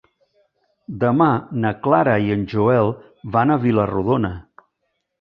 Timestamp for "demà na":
1.03-1.73